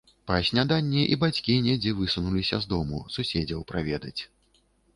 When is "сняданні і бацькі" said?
0.47-1.57